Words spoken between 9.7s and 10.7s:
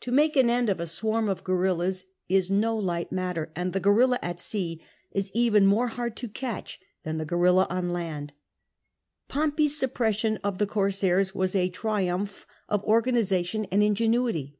suppression of the